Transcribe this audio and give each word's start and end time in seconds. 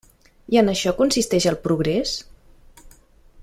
I 0.55 0.59
en 0.61 0.71
això 0.71 0.93
consisteix 1.01 1.47
el 1.51 1.59
progrés? 1.67 2.17